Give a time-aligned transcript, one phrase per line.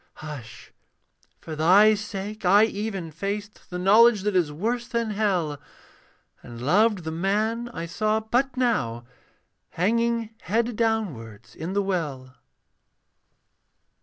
[0.15, 0.73] Hush!
[1.39, 5.59] for thy sake I even faced The knowledge that is worse than hell;
[6.41, 9.05] And loved the man I saw but now
[9.69, 12.33] Hanging head downwards in the well.